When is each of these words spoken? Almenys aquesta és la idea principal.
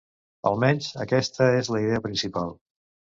Almenys 0.51 0.87
aquesta 1.03 1.49
és 1.57 1.69
la 1.75 1.81
idea 1.83 1.99
principal. 2.07 2.51